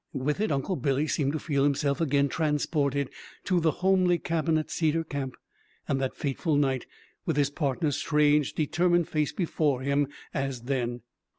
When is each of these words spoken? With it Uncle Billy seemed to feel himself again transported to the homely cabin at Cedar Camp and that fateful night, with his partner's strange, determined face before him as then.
With 0.13 0.41
it 0.41 0.51
Uncle 0.51 0.77
Billy 0.77 1.05
seemed 1.05 1.33
to 1.33 1.37
feel 1.39 1.63
himself 1.63 2.01
again 2.01 2.27
transported 2.27 3.11
to 3.43 3.59
the 3.59 3.69
homely 3.85 4.17
cabin 4.17 4.57
at 4.57 4.71
Cedar 4.71 5.03
Camp 5.03 5.35
and 5.87 6.01
that 6.01 6.15
fateful 6.17 6.55
night, 6.55 6.87
with 7.27 7.37
his 7.37 7.51
partner's 7.51 7.97
strange, 7.97 8.53
determined 8.53 9.07
face 9.09 9.31
before 9.31 9.81
him 9.83 10.07
as 10.33 10.61
then. 10.63 11.01